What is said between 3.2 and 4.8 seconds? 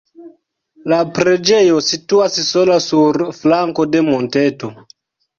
flanko de monteto.